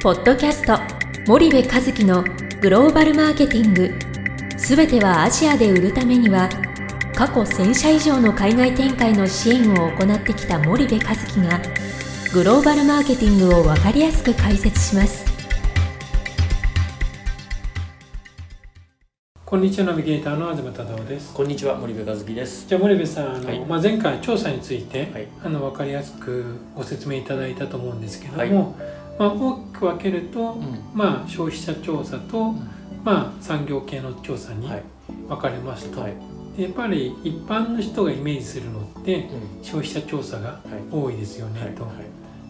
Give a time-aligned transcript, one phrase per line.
[0.00, 0.78] ポッドキャスト
[1.26, 2.22] 森部和樹の
[2.60, 3.92] グローバルマーケティング。
[4.56, 6.48] すべてはアジアで売るためには
[7.16, 11.60] 過去1000社以上の海外展開の支援を行ってきた森部和樹が
[12.32, 15.26] グローバルマーケティングを分かりやすく解説します。
[19.44, 21.34] こんにちはナビゲーターの東忠夫です。
[21.34, 22.68] こんにちは森部和樹です。
[22.68, 23.64] じゃあ森部さんあの、はい。
[23.64, 25.26] まあ、前回調査について、はい。
[25.42, 26.44] あの分かりやすく
[26.76, 30.78] ご説明いただいたと思うんですけども、はいまあ、大きく分けると、うん。
[30.94, 32.52] まあ、消費者調査と、
[33.04, 34.82] まあ、産業系の調査にはい。
[35.28, 36.14] 分かれますと、はい。
[36.56, 39.64] でやっぱり一般の人がイメージするのってうん。
[39.64, 40.60] 消費者調査がはい。
[40.92, 41.74] 多いですよね、はい。
[41.74, 41.86] と。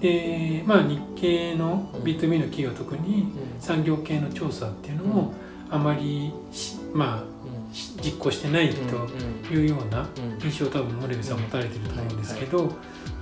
[0.00, 2.02] で、まあ、日系のうん。
[2.02, 3.60] B2B の企業特にうん。
[3.60, 5.34] 産業系の調査っていうのも
[5.70, 10.38] あまりしまあし実行してないというようなうん。
[10.42, 12.68] 印象を多分森部さん持たれてると思うんですけど、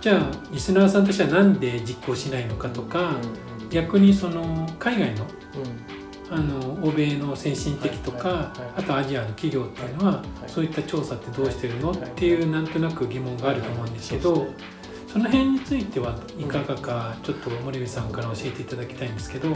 [0.00, 3.16] じゃあリスナーさんとしてはなんで実行しないのかとか、
[3.70, 5.26] 逆にその海外の
[6.30, 19.48] あの欧米の先進的とか、はいはいはいあとアジアの企業っていうのは、はいそういった調査ってどうしてるの、はいっていうなんとなく疑問があると思うんですけど、そうですねその辺についてはいかがかちょっと森部さんから教えていただきたいんですけど、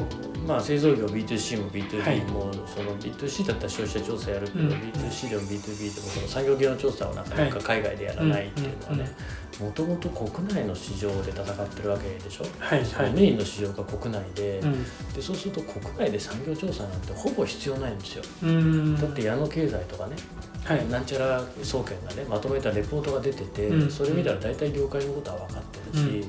[0.47, 8.47] まあ製造業 B2C もはい B2B も、その B2C だったら消費者調査やるけど、うん B2C でも B2B でもその産業系の調査をなかなか海外でやらない。
[8.47, 9.15] っていうのはね
[9.61, 13.13] もともと国内の市場で戦ってるわけでしょ、はいはい。
[13.13, 14.85] メインの市場が国内で,、うん。
[15.13, 18.23] でそうすると国内で産業調査なんてほぼ必要ないんですよ。
[19.01, 20.17] だって矢野経済とかね
[20.65, 20.89] はい。
[20.89, 23.91] なんちゃら総研がねまとめたレポートが出てて、うん。
[23.91, 26.27] それ見たら大体業界のことは分かってうんるし、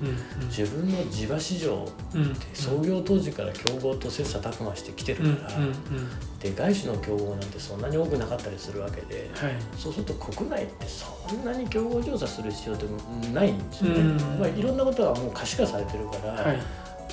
[0.58, 5.60] 自分の地場市場って創業当時から競合と切磋琢磨してきてるうんから、
[6.40, 9.54] で外資の競合なんてそんなに多くなかったりするわけで、はい。
[9.78, 12.86] そうすると国内ってそんなに競合調査する必要って
[13.34, 16.60] ないんですよね、うんまあ、いろんなことはもう可視化されてるから、はい。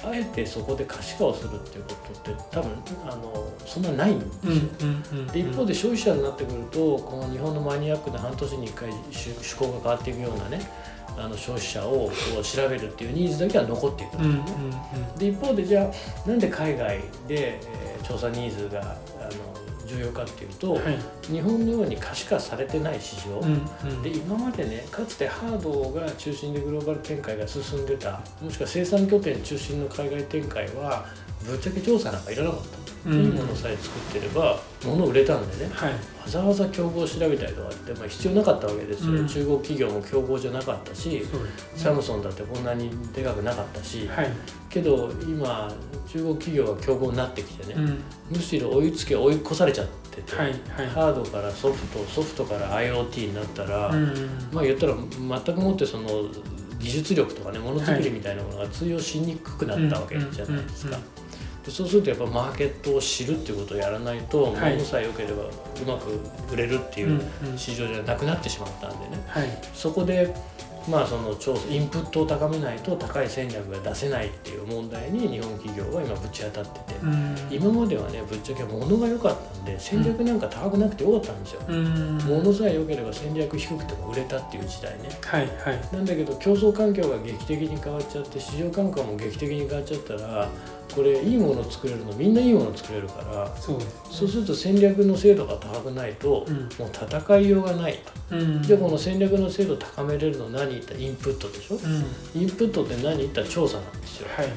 [0.03, 2.71] あえてそこで可視化をするっていうことって多分
[3.07, 10.67] あのそんなないんですよ、で一方で消費者になってくるとこの日本のマニアックな半年に1回趣趣向が変わっていくようなね
[11.21, 15.91] あの消費者をこう調べるっていうニーズだけは残っていくで一方でじゃ
[16.27, 16.99] あなんで海外
[17.29, 18.97] で、えー調査ニーズがあの
[19.87, 20.99] 重要かっていうと、うんはい。
[21.31, 24.03] 日本のように可視化されてない市場、うんうん。
[24.03, 31.07] で今までねかつてハードが中心でグローバル展開が進んでたもしくは生産拠点中心の海外展開は
[31.45, 35.71] ぶっちゃけ調査なんかいらなかった、うんいいものさえ作ってれば物売れたんでね。
[35.73, 35.93] はい。
[35.93, 39.27] わざわざ競合を調べたりとかって、まあ、必要なかったわけですよ、うん。
[39.27, 41.23] 中国企業も競合じゃなかったしね。
[41.77, 44.31] サムソンだってこんなにでかくなかったし、はい。
[44.69, 45.73] けど今
[46.07, 48.03] 中国企業が競合になってきてね、うん。
[48.31, 50.51] むしろ追いつけ追い越されちゃってて、はい。
[50.51, 50.87] はい。
[50.89, 54.15] ハードからソフトソフトから IoT になったら、うん。
[54.53, 56.09] まあ言ったら全くもってその
[56.79, 60.97] 技術力とかねものづくりみたいなものが通用しにくくなったわけじゃないですか。
[60.97, 61.03] うん。
[61.03, 61.30] うん。
[61.71, 64.75] でそうするとやっぱマーケットを知るっていうことをやらないと、はい。
[64.75, 65.51] 物さえ良ければう
[65.87, 66.21] まく
[66.53, 67.23] 売れるっていう
[67.57, 69.23] 市場じゃなくなってしまったんでね。
[69.29, 69.49] はい。
[69.73, 70.35] そこで
[70.89, 77.37] まあその調査インプットを高めないと高い戦略が出せないっていう問題に日本企業は今ぶち当たってて、うん。
[77.51, 81.63] 今まではねぶっちゃけ物が良かったんで戦略なんか高くなくてよかったんですよ。
[81.69, 82.19] うん。
[82.19, 85.09] 物さえ良ければ戦略低くても売れたっていう時代ね。
[85.23, 85.95] はいはい。
[85.95, 90.49] なんだけど競争環境が劇的に変わっちゃって市場感覚も劇的に変わっちゃったら
[90.95, 96.57] これいいもの作れるのみんないいもの作れるからそうですそうすると戦略の精度が高くないと、うん。
[96.79, 97.99] もう戦いようがない
[98.29, 98.37] と。
[98.37, 98.63] うん。
[98.63, 101.75] じゃあこの戦略の精度を高めれるのは何言ったらインプットでしょ？
[101.77, 102.41] うん。
[102.43, 103.19] インプットって何？
[103.19, 104.29] 言ったら調査なんですよ。
[104.37, 104.49] はい。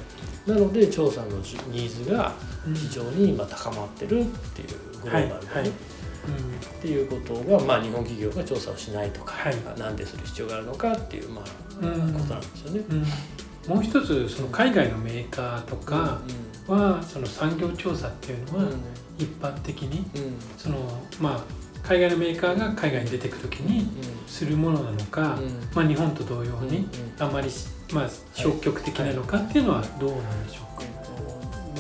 [0.48, 2.34] なので調査のニーズが
[2.68, 2.76] うん。
[2.76, 5.62] 非常に今高まってるっていうグローバルでね、はい。
[5.64, 5.70] はい。
[5.70, 5.72] っ
[6.82, 9.80] ていうことが、まあ、日本企業が調査をしないとか、はい。
[9.80, 12.14] なんでする必要があるのかっていう、まあうん。
[12.14, 12.84] ことなんですよね。
[12.90, 13.76] うん。
[13.76, 16.22] もう一つその海外のメーカーとか
[16.68, 18.66] はその産業調査っていうのは
[19.18, 20.36] 一般的にうん。
[20.58, 20.78] その
[21.20, 21.44] まあ
[21.84, 23.90] 海外のメーカーが海外に出てく時に
[24.26, 25.60] するものなのか、うん。
[25.76, 26.88] まあ、日本と同様うんに
[27.20, 27.50] あまり
[27.92, 30.84] まあ消極的なのかっていうのはどうなんでしょうか？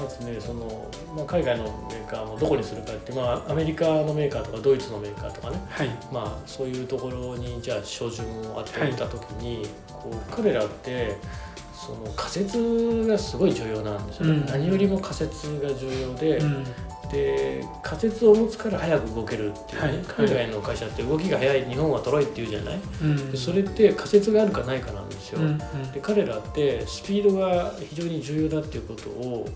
[0.02, 5.90] まずねその、まあ、海外のメーカーもどこにするかって、まあ、アメリカのメーカーとかドイツのメーカーとかね、はい。
[6.12, 11.16] まあ、そういうところにじゃあ照準を当てた時に、こう彼らって
[11.74, 14.46] その仮説がすごい重要なんですよ、うん。
[14.46, 16.66] 何よりも仮説が重要で、うん
[17.14, 20.28] で仮説を持つから早く動けるっていうね、はい。
[20.28, 23.32] 海外の会社って動きが早い日本はトロいっていうじゃない、うん。
[23.32, 25.58] でそれって仮説があるかないかなんですよ、うんうん。
[25.92, 29.48] で彼らってスピードが非常に重要だっていうことを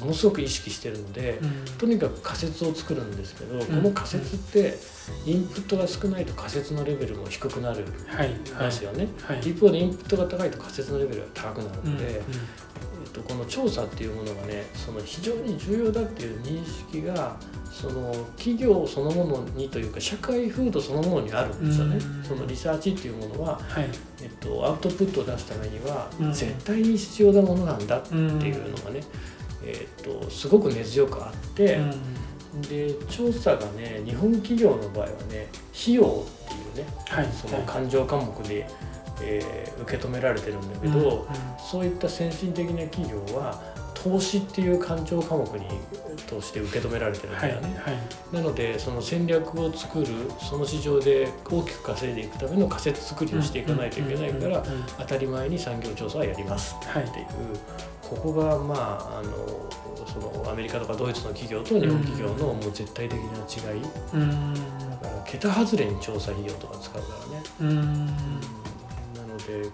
[0.00, 1.64] ものすごく意識してるので、うん。
[1.78, 4.78] とにかく仮説を作るんですけど、この仮説って
[5.26, 8.30] インプットが少ないと仮説のレベルも低くなるんはい。
[8.54, 8.66] はい。
[8.66, 12.22] ですよね、はい一方でインプットが高いと仮説のレベルが高くなるので、
[13.02, 17.36] えっとこの調査っていうものがねその非常に重要だっていう認識が
[17.70, 21.98] その企業そのものにというか社会風土そのものにあるんですよね。
[22.22, 23.88] そのリサーチっていうものは、はい、
[24.22, 29.00] えっと、アウトプットを出すためには絶対に必要なものなんだっていうのがね、
[29.64, 31.80] えっと、すごく根強くあって。
[32.68, 38.68] で調査がね日本企業の場合はね費用っていうね、はい、その感情科目で、
[39.20, 41.26] えー、受け止められてるんだけど、うんうん、
[41.58, 43.60] そういった先進的な企業は
[44.02, 45.66] 投資っていう感情科目に
[46.28, 50.06] として受け止められてるんだよね、はいはい、なのでその戦略を作る
[50.40, 54.64] その市場で大きく稼いでいくための仮説作りをしていかないといけないから
[54.98, 57.26] 当たり前に産業調査はやりますっていう、はい、
[58.02, 59.70] ここがまああの
[60.06, 63.82] そのアメリカとかドイツの企業と日本企業のもう絶対的な違い、
[64.14, 67.42] うん、だから桁外れに調査費用とか使うからね。
[67.60, 68.08] うん
[69.46, 69.68] で、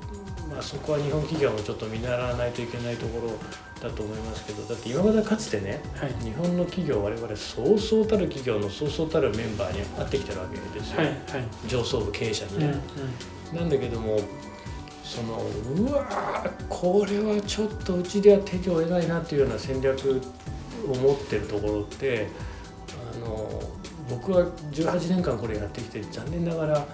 [0.50, 11.14] まあ、そこは日本企業もちょっと見習わないといけないところだと思いますけどだって今までかつてね、はい、日本の企業我々そうそうたる企業のそうそうたるメンバーに会ってきてるわけですよ、はいはい、
[11.68, 12.64] 上層部経営者にね。
[12.66, 14.20] うんうん、なんだけども
[15.04, 15.40] その
[15.76, 16.06] うわ
[16.68, 20.20] これはちょっとうちでは手に負えないなっていうような戦略
[20.86, 22.28] を持ってるところって
[23.14, 23.62] あの
[24.10, 26.86] 僕は18年間これやってきて残念ながら、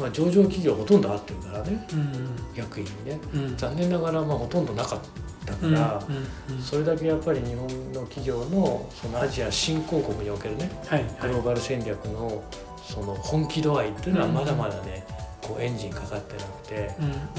[0.00, 5.00] まあ、上場企業ほとんどあってるからね、うん、役員にね、うん、残念ながらまあほとんどなかっ
[5.44, 6.02] たから、
[6.48, 12.42] うん、それだけやっぱり日本の企業のそのアジア新興国におけるね、はい、グローバル戦略の
[12.82, 15.06] その本気度合いっていうのはまだまだね、
[15.40, 16.90] こうエンジンかかってなくて、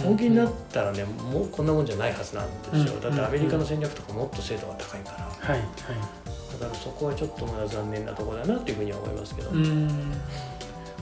[0.02, 5.68] 本気になったらねもうこんなもんじゃないはずなんですよ、だってアメリカの戦略とかもっと精度が高いから、はいはい、
[6.60, 9.50] だからそこはちょっとまだ残念なところだなっていうふうには思いますけど。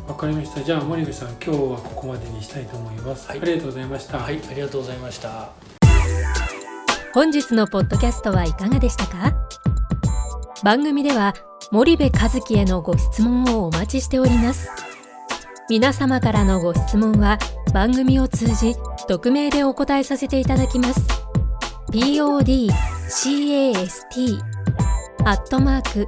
[0.07, 0.61] わかりました。
[0.61, 3.27] じゃあ森口さん、今日はここまでにしたいと思います。
[3.27, 4.17] はい、ありがとうございました。
[4.19, 5.49] はい、ありがとうございました。
[7.13, 9.33] 本日のポッドキャストはいかがでしたか？
[10.63, 11.33] 番組では
[11.71, 14.69] 森部和樹へのご質問をお待ちしております。
[15.69, 17.37] 皆様からのご質問は
[17.73, 18.75] 番組を通じ
[19.07, 21.01] 匿名でお答えさせていただきます。
[21.91, 24.39] podcast
[25.23, 26.07] アットマーク